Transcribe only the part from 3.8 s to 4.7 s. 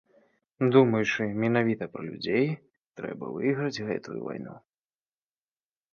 гэтую вайну!